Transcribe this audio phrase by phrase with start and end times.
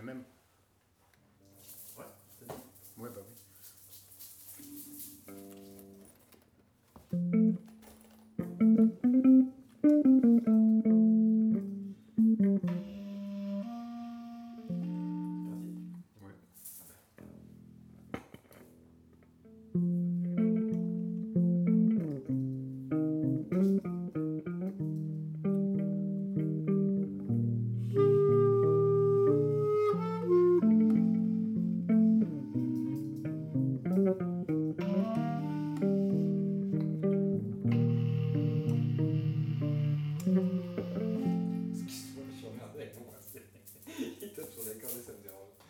[0.00, 0.39] remember.
[44.60, 45.69] 我连高都想交了。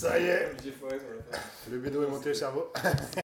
[0.00, 0.52] Ça y est,
[1.68, 2.72] le bédo est monté au cerveau.